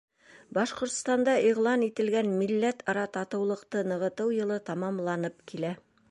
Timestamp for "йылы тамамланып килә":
4.39-5.75